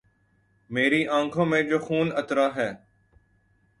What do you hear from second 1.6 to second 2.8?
جو خون اترا ہے